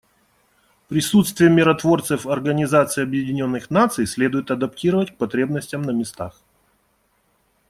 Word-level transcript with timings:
Присутствие 0.87 1.51
миротворцев 1.51 2.25
Организации 2.25 3.03
Объединенных 3.03 3.69
Наций 3.69 4.07
следует 4.07 4.49
адаптировать 4.49 5.11
к 5.11 5.17
потребностям 5.17 5.83
на 5.83 5.91
местах. 5.91 6.41